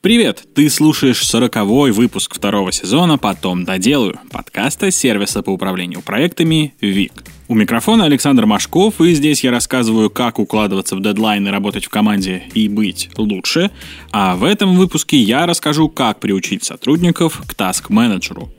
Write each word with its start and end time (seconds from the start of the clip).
Привет! 0.00 0.44
Ты 0.54 0.70
слушаешь 0.70 1.26
сороковой 1.26 1.90
выпуск 1.90 2.32
второго 2.32 2.70
сезона 2.70 3.18
«Потом 3.18 3.64
доделаю» 3.64 4.20
подкаста 4.30 4.92
сервиса 4.92 5.42
по 5.42 5.50
управлению 5.50 6.02
проектами 6.02 6.72
ВИК. 6.80 7.24
У 7.48 7.56
микрофона 7.56 8.04
Александр 8.04 8.46
Машков, 8.46 9.00
и 9.00 9.12
здесь 9.12 9.42
я 9.42 9.50
рассказываю, 9.50 10.08
как 10.08 10.38
укладываться 10.38 10.94
в 10.94 11.02
дедлайны, 11.02 11.50
работать 11.50 11.86
в 11.86 11.88
команде 11.88 12.44
и 12.54 12.68
быть 12.68 13.10
лучше. 13.16 13.72
А 14.12 14.36
в 14.36 14.44
этом 14.44 14.76
выпуске 14.76 15.16
я 15.16 15.46
расскажу, 15.46 15.88
как 15.88 16.20
приучить 16.20 16.62
сотрудников 16.62 17.42
к 17.44 17.54
таск-менеджеру. 17.54 18.52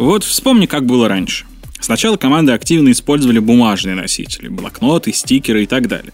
Вот 0.00 0.24
вспомни, 0.24 0.66
как 0.66 0.86
было 0.86 1.06
раньше. 1.08 1.46
Сначала 1.90 2.16
команды 2.16 2.52
активно 2.52 2.92
использовали 2.92 3.40
бумажные 3.40 3.96
носители, 3.96 4.46
блокноты, 4.46 5.12
стикеры 5.12 5.64
и 5.64 5.66
так 5.66 5.88
далее. 5.88 6.12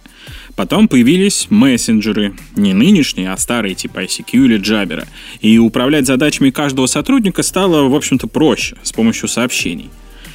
Потом 0.55 0.89
появились 0.89 1.49
мессенджеры, 1.51 2.35
не 2.57 2.73
нынешние, 2.73 3.31
а 3.31 3.37
старые 3.37 3.75
типа 3.75 4.05
ICQ 4.05 4.31
или 4.33 4.59
Jabber. 4.59 5.07
И 5.43 5.59
управлять 5.59 6.07
задачами 6.07 6.49
каждого 6.49 6.87
сотрудника 6.87 7.43
стало, 7.43 7.91
в 7.91 7.95
общем-то, 7.95 8.27
проще 8.27 8.79
с 8.83 8.91
помощью 8.93 9.29
сообщений. 9.29 9.91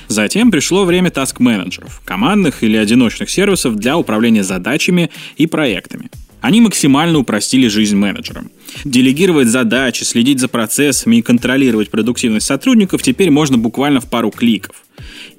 Затем 0.09 0.52
пришло 0.52 0.85
время 0.85 1.09
таск-менеджеров, 1.09 2.04
командных 2.05 2.62
или 2.62 2.77
одиночных 2.77 3.32
сервисов 3.32 3.77
для 3.77 3.98
управления 3.98 4.44
задачами 4.44 5.10
и 5.38 5.48
проектами. 5.48 6.12
Они 6.41 6.59
максимально 6.59 7.20
упростили 7.20 7.68
жизнь 7.68 7.95
менеджерам. 7.95 8.52
Делегировать 8.84 9.48
задачи, 9.48 10.04
следить 10.04 10.40
за 10.40 10.48
процессами 10.48 11.18
и 11.18 11.22
контролировать 11.22 11.90
продуктивность 11.90 12.48
сотрудников 12.48 13.04
теперь 13.04 13.30
можно 13.30 13.58
буквально 13.58 14.02
в 14.02 14.09
пару 14.09 14.32
кликов. 14.32 14.76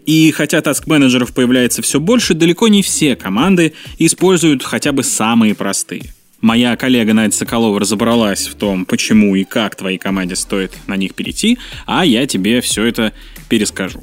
И 0.07 0.31
хотя 0.31 0.61
таск-менеджеров 0.61 1.35
появляется 1.35 1.83
все 1.83 2.01
больше, 2.01 2.35
далеко 2.35 2.69
не 2.69 2.83
все 2.83 3.17
команды 3.17 3.73
используют 3.99 4.63
хотя 4.63 4.93
бы 4.93 5.03
самые 5.03 5.55
простые. 5.55 6.05
Моя 6.41 6.77
коллега 6.77 7.15
Надя 7.15 7.37
Соколова 7.37 7.79
разобралась 7.79 8.49
в 8.49 8.55
том, 8.55 8.85
почему 8.85 9.37
и 9.37 9.45
как 9.45 9.77
твоей 9.77 9.99
команде 9.99 10.35
стоит 10.35 10.73
на 10.89 10.97
них 10.97 11.15
перейти, 11.15 11.59
а 11.87 12.05
я 12.05 12.27
тебе 12.27 12.61
все 12.61 12.85
это 12.85 13.13
перескажу. 13.49 14.03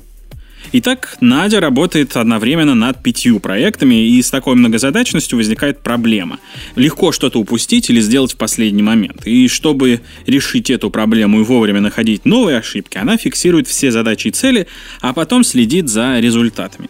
Итак, 0.72 1.18
Надя 1.20 1.60
работает 1.60 2.16
одновременно 2.16 2.76
над 2.76 3.02
пятью 3.02 3.40
проектами, 3.40 4.08
и 4.08 4.22
с 4.22 4.30
такой 4.30 4.56
многозадачностью 4.56 5.38
возникает 5.38 5.80
проблема. 5.80 6.40
Легко 6.76 7.12
что-то 7.12 7.40
упустить 7.40 7.90
или 7.90 8.00
сделать 8.02 8.34
в 8.34 8.38
последний 8.38 8.84
момент. 8.84 9.26
И 9.26 9.48
чтобы 9.48 10.02
решить 10.28 10.70
эту 10.70 10.92
проблему 10.92 11.42
и 11.42 11.44
вовремя 11.44 11.82
находить 11.82 12.26
новые 12.26 12.60
ошибки, 12.60 13.00
она 13.00 13.18
фиксирует 13.18 13.68
все 13.68 13.90
задачи 13.90 14.28
и 14.28 14.32
цели, 14.32 14.68
а 15.02 15.14
потом 15.14 15.44
следит 15.44 15.90
за 15.90 16.20
результатами. 16.20 16.90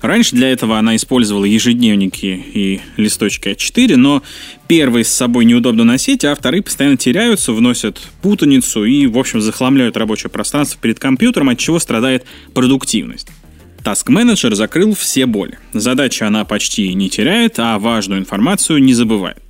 Раньше 0.00 0.36
для 0.36 0.50
этого 0.50 0.78
она 0.78 0.96
использовала 0.96 1.44
ежедневники 1.44 2.44
и 2.52 2.80
листочки 2.96 3.48
А4, 3.48 3.96
но 3.96 4.22
первые 4.68 5.04
с 5.04 5.08
собой 5.08 5.44
неудобно 5.44 5.84
носить, 5.84 6.24
а 6.24 6.34
вторые 6.34 6.62
постоянно 6.62 6.96
теряются, 6.96 7.52
вносят 7.52 8.00
путаницу 8.22 8.84
и, 8.84 9.06
в 9.06 9.18
общем, 9.18 9.40
захламляют 9.40 9.96
рабочее 9.96 10.30
пространство 10.30 10.78
перед 10.80 10.98
компьютером, 10.98 11.48
от 11.48 11.58
чего 11.58 11.78
страдает 11.78 12.24
продуктивность. 12.52 13.28
Task 13.84 14.06
Manager 14.08 14.54
закрыл 14.54 14.94
все 14.94 15.26
боли. 15.26 15.58
Задачи 15.74 16.22
она 16.22 16.44
почти 16.44 16.92
не 16.94 17.10
теряет, 17.10 17.58
а 17.58 17.78
важную 17.78 18.20
информацию 18.20 18.82
не 18.82 18.94
забывает. 18.94 19.42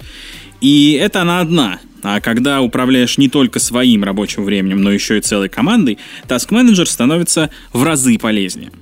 И 0.60 0.98
это 1.00 1.22
она 1.22 1.40
одна. 1.40 1.78
А 2.02 2.20
когда 2.20 2.60
управляешь 2.60 3.16
не 3.16 3.28
только 3.28 3.60
своим 3.60 4.04
рабочим 4.04 4.44
временем, 4.44 4.82
но 4.82 4.90
еще 4.92 5.18
и 5.18 5.20
целой 5.20 5.48
командой, 5.48 5.98
Task 6.28 6.50
Manager 6.50 6.84
становится 6.84 7.50
в 7.72 7.82
разы 7.82 8.18
полезнее. 8.18 8.72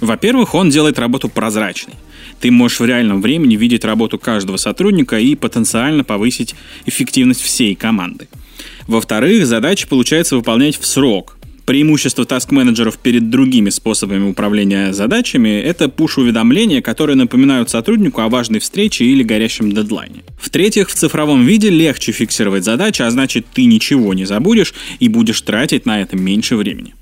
Во-первых, 0.00 0.54
он 0.54 0.70
делает 0.70 0.98
работу 0.98 1.28
прозрачной. 1.28 1.94
Ты 2.40 2.50
можешь 2.50 2.80
в 2.80 2.84
реальном 2.84 3.20
времени 3.20 3.56
видеть 3.56 3.84
работу 3.84 4.18
каждого 4.18 4.56
сотрудника 4.56 5.18
и 5.18 5.34
потенциально 5.34 6.04
повысить 6.04 6.54
эффективность 6.86 7.42
всей 7.42 7.74
команды. 7.74 8.28
Во-вторых, 8.86 9.46
задачи 9.46 9.88
получается 9.88 10.36
выполнять 10.36 10.78
в 10.78 10.86
срок. 10.86 11.36
Преимущество 11.66 12.24
таск-менеджеров 12.24 12.96
перед 12.96 13.28
другими 13.28 13.68
способами 13.68 14.30
управления 14.30 14.94
задачами– 14.94 15.48
это 15.62 15.90
пуш-уведомления, 15.90 16.80
которые 16.80 17.14
напоминают 17.14 17.68
сотруднику 17.68 18.22
о 18.22 18.30
важной 18.30 18.60
встрече 18.60 19.04
или 19.04 19.22
горящем 19.22 19.72
дедлайне. 19.72 20.22
В-третьих, 20.40 20.88
в 20.88 20.94
цифровом 20.94 21.44
виде 21.44 21.68
легче 21.68 22.12
фиксировать 22.12 22.64
задачи, 22.64 23.02
а 23.02 23.10
значит 23.10 23.44
ты 23.52 23.66
ничего 23.66 24.14
не 24.14 24.24
забудешь 24.24 24.72
и 24.98 25.08
будешь 25.08 25.42
тратить 25.42 25.84
на 25.84 26.00
это 26.00 26.16
меньше 26.16 26.56
времени. 26.56 26.94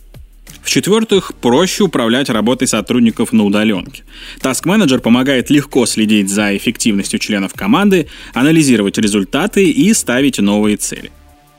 В-четвертых, 0.66 1.32
проще 1.40 1.84
управлять 1.84 2.28
работой 2.28 2.66
сотрудников 2.66 3.32
на 3.32 3.44
удаленке. 3.44 4.02
Manager 4.42 4.98
помогает 4.98 5.48
легко 5.48 5.86
следить 5.86 6.28
за 6.28 6.56
эффективностью 6.56 7.20
членов 7.20 7.54
команды, 7.54 8.08
анализировать 8.34 8.98
результаты 8.98 9.70
и 9.70 9.94
ставить 9.94 10.38
новые 10.38 10.76
цели. 10.76 11.12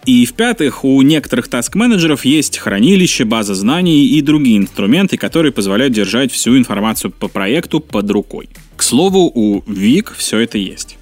И 0.06 0.26
в-пятых, 0.26 0.84
у 0.84 1.02
некоторых 1.04 1.48
таск-менеджеров 1.48 2.26
есть 2.26 2.58
хранилище, 2.58 3.24
база 3.24 3.56
знаний 3.56 4.08
и 4.08 4.22
другие 4.22 4.58
инструменты, 4.58 5.16
которые 5.16 5.54
позволяют 5.54 5.94
держать 5.94 6.34
всю 6.34 6.58
информацию 6.58 7.10
по 7.10 7.30
проекту 7.30 7.80
под 7.80 8.12
рукой. 8.12 8.50
К 8.76 8.84
слову, 8.84 9.32
у 9.34 9.64
Вик 9.68 10.14
все 10.18 10.40
это 10.40 10.58
есть. 10.58 10.98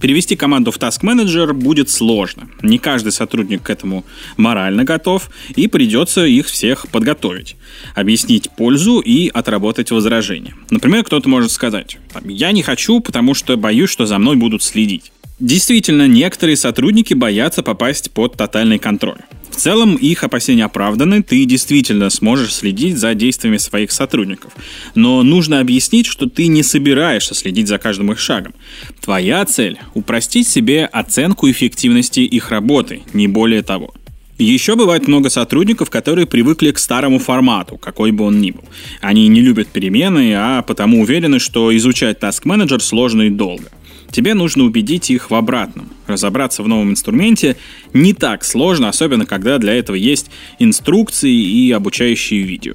Перевести 0.00 0.36
команду 0.36 0.70
в 0.70 0.78
Task 0.78 1.02
Manager 1.02 1.52
будет 1.52 1.90
сложно. 1.90 2.48
Не 2.62 2.78
каждый 2.78 3.12
сотрудник 3.12 3.62
к 3.62 3.70
этому 3.70 4.04
морально 4.36 4.84
готов, 4.84 5.30
и 5.56 5.66
придется 5.68 6.24
их 6.24 6.46
всех 6.46 6.88
подготовить, 6.88 7.56
объяснить 7.94 8.50
пользу 8.56 9.00
и 9.00 9.28
отработать 9.28 9.90
возражения. 9.90 10.54
Например, 10.70 11.04
кто-то 11.04 11.28
может 11.28 11.50
сказать, 11.50 11.98
я 12.24 12.52
не 12.52 12.62
хочу, 12.62 13.00
потому 13.00 13.34
что 13.34 13.56
боюсь, 13.56 13.90
что 13.90 14.06
за 14.06 14.18
мной 14.18 14.36
будут 14.36 14.62
следить. 14.62 15.12
Действительно, 15.40 16.08
некоторые 16.08 16.56
сотрудники 16.56 17.14
боятся 17.14 17.62
попасть 17.62 18.10
под 18.10 18.36
тотальный 18.36 18.78
контроль. 18.78 19.18
Целом, 19.58 19.96
их 19.96 20.22
опасения 20.22 20.64
оправданы, 20.64 21.20
ты 21.20 21.44
действительно 21.44 22.10
сможешь 22.10 22.54
следить 22.54 22.96
за 22.96 23.14
действиями 23.14 23.56
своих 23.56 23.90
сотрудников. 23.90 24.52
Но 24.94 25.24
нужно 25.24 25.58
объяснить, 25.58 26.06
что 26.06 26.28
ты 26.28 26.46
не 26.46 26.62
собираешься 26.62 27.34
следить 27.34 27.66
за 27.66 27.78
каждым 27.78 28.12
их 28.12 28.20
шагом. 28.20 28.54
Твоя 29.00 29.44
цель– 29.46 29.76
упростить 29.94 30.46
себе 30.46 30.84
оценку 30.84 31.50
эффективности 31.50 32.20
их 32.20 32.50
работы, 32.50 33.02
не 33.12 33.26
более 33.26 33.64
того. 33.64 33.92
Еще 34.38 34.76
бывает 34.76 35.08
много 35.08 35.28
сотрудников, 35.28 35.90
которые 35.90 36.28
привыкли 36.28 36.70
к 36.70 36.78
старому 36.78 37.18
формату, 37.18 37.76
какой 37.76 38.12
бы 38.12 38.22
он 38.22 38.40
ни 38.40 38.52
был. 38.52 38.62
Они 39.00 39.26
не 39.26 39.40
любят 39.40 39.66
перемены, 39.66 40.34
а 40.36 40.62
потому 40.62 41.00
уверены, 41.02 41.40
что 41.40 41.76
изучать 41.76 42.20
Task 42.20 42.44
Manager 42.44 42.78
сложно 42.78 43.22
и 43.22 43.30
долго. 43.30 43.64
Тебе 44.10 44.34
нужно 44.34 44.64
убедить 44.64 45.10
их 45.10 45.30
в 45.30 45.34
обратном. 45.34 45.90
Разобраться 46.06 46.62
в 46.62 46.68
новом 46.68 46.90
инструменте 46.90 47.56
не 47.92 48.14
так 48.14 48.44
сложно, 48.44 48.88
особенно 48.88 49.26
когда 49.26 49.58
для 49.58 49.74
этого 49.74 49.96
есть 49.96 50.30
инструкции 50.58 51.32
и 51.32 51.70
обучающие 51.72 52.42
видео. 52.42 52.74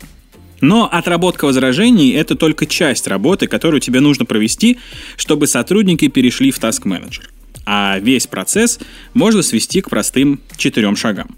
Но 0.62 0.88
отработка 0.90 1.46
возражений— 1.46 2.12
это 2.14 2.36
только 2.36 2.66
часть 2.66 3.08
работы, 3.08 3.48
которую 3.48 3.82
тебе 3.82 4.00
нужно 4.00 4.24
провести, 4.26 4.78
чтобы 5.18 5.48
сотрудники 5.48 6.08
перешли 6.08 6.52
в 6.52 6.60
Task 6.60 6.84
Manager. 6.84 7.24
А 7.66 8.00
весь 8.00 8.28
процесс 8.28 8.80
можно 9.14 9.42
свести 9.42 9.82
к 9.82 9.90
простым 9.90 10.40
четырем 10.56 10.96
шагам. 10.96 11.36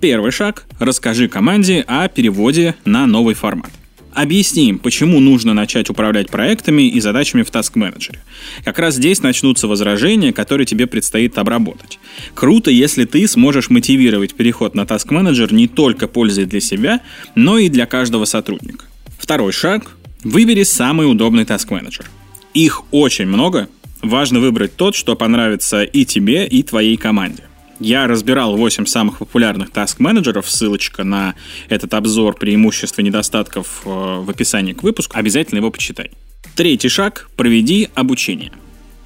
Первый 0.00 0.30
шаг— 0.30 0.66
расскажи 0.78 1.28
команде 1.28 1.84
о 1.86 2.06
переводе 2.08 2.74
на 2.84 3.06
новый 3.06 3.34
формат. 3.34 3.70
Объясним, 4.14 4.78
почему 4.78 5.18
нужно 5.18 5.54
начать 5.54 5.90
управлять 5.90 6.30
проектами 6.30 6.82
и 6.82 7.00
задачами 7.00 7.42
в 7.42 7.50
Task 7.50 7.72
Manager. 7.74 8.16
Как 8.64 8.78
раз 8.78 8.94
здесь 8.94 9.22
начнутся 9.22 9.66
возражения, 9.66 10.32
которые 10.32 10.66
тебе 10.66 10.86
предстоит 10.86 11.36
обработать. 11.36 11.98
Круто, 12.34 12.70
если 12.70 13.06
ты 13.06 13.26
сможешь 13.26 13.70
мотивировать 13.70 14.34
переход 14.34 14.76
на 14.76 14.82
Task 14.82 15.08
Manager 15.08 15.52
не 15.52 15.66
только 15.66 16.06
пользой 16.06 16.44
для 16.44 16.60
себя, 16.60 17.00
но 17.34 17.58
и 17.58 17.68
для 17.68 17.86
каждого 17.86 18.24
сотрудника. 18.24 18.86
Второй 19.18 19.52
шаг– 19.52 19.96
выбери 20.22 20.62
самый 20.62 21.10
удобный 21.10 21.42
Task 21.42 21.68
Manager. 21.70 22.04
Их 22.54 22.82
очень 22.92 23.26
много, 23.26 23.68
важно 24.00 24.38
выбрать 24.38 24.76
тот, 24.76 24.94
что 24.94 25.16
понравится 25.16 25.82
и 25.82 26.04
тебе, 26.04 26.46
и 26.46 26.62
твоей 26.62 26.96
команде. 26.96 27.42
Я 27.84 28.06
разбирал 28.06 28.56
8 28.56 28.86
самых 28.86 29.18
популярных 29.18 29.68
таск-менеджеров, 29.68 30.50
ссылочка 30.50 31.04
на 31.04 31.34
этот 31.68 31.92
обзор 31.92 32.34
преимуществ 32.34 32.98
и 32.98 33.02
недостатков 33.02 33.82
э, 33.84 33.88
в 34.22 34.30
описании 34.30 34.72
к 34.72 34.82
выпуску, 34.82 35.18
обязательно 35.18 35.58
его 35.58 35.70
почитай. 35.70 36.10
Третий 36.56 36.88
шаг– 36.88 37.28
проведи 37.36 37.90
обучение. 37.94 38.52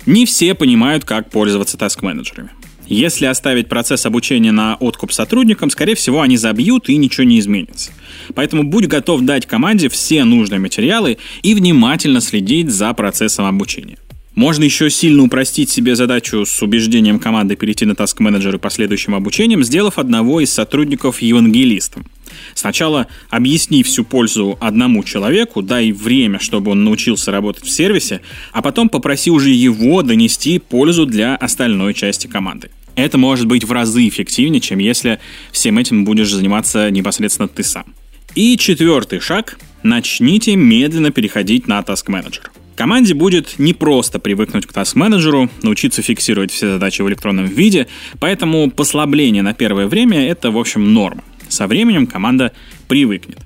Не 0.06 0.26
все 0.26 0.54
понимают, 0.54 1.04
как 1.04 1.28
пользоваться 1.28 1.76
таск-менеджерами. 1.76 2.50
Если 2.86 3.26
оставить 3.26 3.68
процесс 3.68 4.06
обучения 4.06 4.52
на 4.52 4.76
откуп 4.76 5.10
сотрудникам, 5.10 5.70
скорее 5.70 5.96
всего, 5.96 6.20
они 6.20 6.36
забьют 6.36 6.88
и 6.88 6.96
ничего 6.96 7.24
не 7.24 7.40
изменится. 7.40 7.90
Поэтому 8.36 8.62
будь 8.62 8.86
готов 8.86 9.22
дать 9.22 9.44
команде 9.44 9.88
все 9.88 10.22
нужные 10.22 10.60
материалы 10.60 11.18
и 11.42 11.56
внимательно 11.56 12.20
следить 12.20 12.70
за 12.70 12.94
процессом 12.94 13.46
обучения. 13.46 13.98
Можно 14.38 14.62
еще 14.62 14.88
сильно 14.88 15.24
упростить 15.24 15.68
себе 15.68 15.96
задачу 15.96 16.46
с 16.46 16.62
убеждением 16.62 17.18
команды 17.18 17.56
перейти 17.56 17.84
на 17.86 17.94
Task 17.94 18.18
Manager 18.18 18.54
и 18.54 18.58
последующим 18.58 19.16
обучением, 19.16 19.64
сделав 19.64 19.98
одного 19.98 20.40
из 20.40 20.52
сотрудников 20.52 21.20
евангелистом. 21.20 22.06
Сначала 22.54 23.08
объясни 23.30 23.82
всю 23.82 24.04
пользу 24.04 24.56
одному 24.60 25.02
человеку, 25.02 25.60
дай 25.60 25.90
время, 25.90 26.38
чтобы 26.38 26.70
он 26.70 26.84
научился 26.84 27.32
работать 27.32 27.64
в 27.64 27.70
сервисе, 27.70 28.20
а 28.52 28.62
потом 28.62 28.88
попроси 28.88 29.32
уже 29.32 29.50
его 29.50 30.02
донести 30.02 30.60
пользу 30.60 31.04
для 31.04 31.34
остальной 31.34 31.92
части 31.92 32.28
команды. 32.28 32.70
Это 32.94 33.18
может 33.18 33.46
быть 33.46 33.64
в 33.64 33.72
разы 33.72 34.06
эффективнее, 34.06 34.60
чем 34.60 34.78
если 34.78 35.18
всем 35.50 35.78
этим 35.78 36.04
будешь 36.04 36.32
заниматься 36.32 36.88
непосредственно 36.92 37.48
ты 37.48 37.64
сам. 37.64 37.92
И 38.36 38.56
четвертый 38.56 39.18
шаг– 39.18 39.58
начните 39.82 40.54
медленно 40.54 41.10
переходить 41.10 41.66
на 41.66 41.80
Task 41.80 42.06
Manager. 42.06 42.50
Команде 42.78 43.12
будет 43.12 43.58
не 43.58 43.74
просто 43.74 44.20
привыкнуть 44.20 44.64
к 44.64 44.72
task-менеджеру, 44.72 45.50
научиться 45.64 46.00
фиксировать 46.00 46.52
все 46.52 46.74
задачи 46.74 47.02
в 47.02 47.08
электронном 47.08 47.46
виде, 47.46 47.88
поэтому 48.20 48.70
послабление 48.70 49.42
на 49.42 49.52
первое 49.52 49.88
время— 49.88 50.28
это, 50.30 50.52
в 50.52 50.56
общем, 50.56 50.94
норма. 50.94 51.24
Со 51.48 51.66
временем 51.66 52.06
команда 52.06 52.52
привыкнет. 52.86 53.40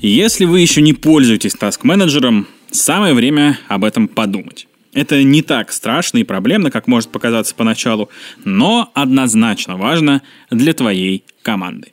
Если 0.00 0.46
вы 0.46 0.60
еще 0.60 0.80
не 0.80 0.94
пользуетесь 0.94 1.56
task-менеджером, 1.60 2.46
самое 2.70 3.12
время 3.12 3.58
об 3.68 3.84
этом 3.84 4.08
подумать. 4.08 4.66
Это 4.94 5.22
не 5.22 5.42
так 5.42 5.70
страшно 5.70 6.16
и 6.16 6.24
проблемно, 6.24 6.70
как 6.70 6.86
может 6.86 7.10
показаться 7.10 7.54
поначалу, 7.54 8.08
но 8.46 8.90
однозначно 8.94 9.76
важно 9.76 10.22
для 10.50 10.72
твоей 10.72 11.22
команды. 11.42 11.88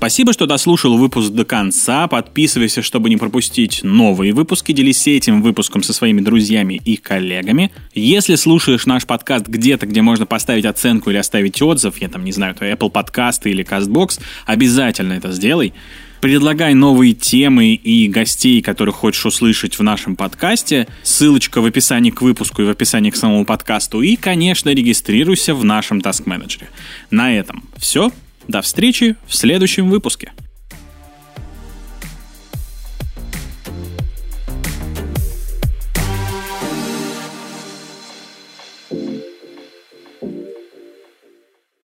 Спасибо, 0.00 0.32
что 0.32 0.46
дослушал 0.46 0.96
выпуск 0.96 1.30
до 1.30 1.44
конца. 1.44 2.08
Подписывайся, 2.08 2.80
чтобы 2.80 3.10
не 3.10 3.18
пропустить 3.18 3.80
новые 3.82 4.32
выпуски. 4.32 4.72
Делись 4.72 5.06
этим 5.06 5.42
выпуском 5.42 5.82
со 5.82 5.92
своими 5.92 6.22
друзьями 6.22 6.80
и 6.82 6.96
коллегами. 6.96 7.70
Если 7.92 8.36
слушаешь 8.36 8.86
наш 8.86 9.04
подкаст 9.04 9.46
где-то, 9.46 9.84
где 9.84 10.00
можно 10.00 10.24
поставить 10.24 10.64
оценку 10.64 11.10
или 11.10 11.18
оставить 11.18 11.60
отзыв, 11.60 11.98
я 11.98 12.08
там 12.08 12.24
не 12.24 12.32
знаю, 12.32 12.54
то 12.54 12.64
Apple 12.64 12.88
подкасты 12.88 13.50
или 13.50 13.62
CastBox, 13.62 14.20
обязательно 14.46 15.12
это 15.12 15.32
сделай. 15.32 15.74
Предлагай 16.22 16.72
новые 16.72 17.12
темы 17.12 17.74
и 17.74 18.08
гостей, 18.08 18.62
которых 18.62 18.94
хочешь 18.94 19.26
услышать 19.26 19.78
в 19.78 19.82
нашем 19.82 20.16
подкасте. 20.16 20.88
Ссылочка 21.02 21.60
в 21.60 21.66
описании 21.66 22.10
к 22.10 22.22
выпуску 22.22 22.62
и 22.62 22.64
в 22.64 22.70
описании 22.70 23.10
к 23.10 23.16
самому 23.16 23.44
подкасту. 23.44 24.00
И, 24.00 24.16
конечно, 24.16 24.70
регистрируйся 24.70 25.54
в 25.54 25.62
нашем 25.62 25.98
Task 25.98 26.24
Manager. 26.24 26.68
На 27.10 27.36
этом 27.36 27.64
все. 27.76 28.10
До 28.50 28.62
встречи 28.62 29.14
в 29.28 29.36
следующем 29.36 29.88
выпуске. 29.88 30.32